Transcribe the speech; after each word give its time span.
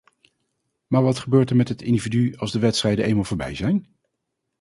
Maar 0.87 1.03
wat 1.03 1.19
gebeurt 1.19 1.49
er 1.49 1.55
met 1.55 1.67
het 1.69 1.81
individu 1.81 2.35
als 2.35 2.51
de 2.51 2.59
wedstrijden 2.59 3.05
eenmaal 3.05 3.23
voorbij 3.23 3.55
zijn? 3.55 3.87